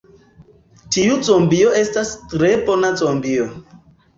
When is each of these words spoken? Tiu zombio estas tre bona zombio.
Tiu 0.95 1.17
zombio 1.27 1.75
estas 1.81 2.15
tre 2.33 2.51
bona 2.71 2.93
zombio. 3.03 3.47